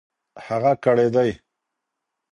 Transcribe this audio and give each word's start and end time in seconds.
هغه 0.45 0.73
کړېدی. 0.83 1.29